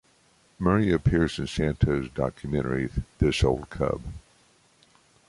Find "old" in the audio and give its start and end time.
3.43-3.69